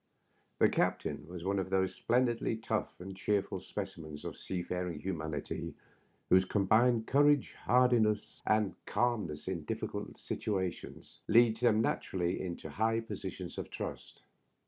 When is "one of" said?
1.43-1.69